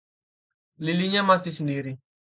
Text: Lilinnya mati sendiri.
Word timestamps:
Lilinnya 0.85 1.21
mati 1.29 1.51
sendiri. 1.57 1.93